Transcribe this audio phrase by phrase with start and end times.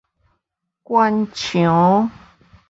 [0.83, 2.09] 懸牆